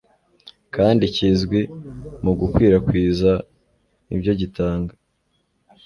[0.75, 1.59] kandi kizwi
[2.23, 3.31] mugukwi rakwiza
[4.15, 4.93] ibyo gitanga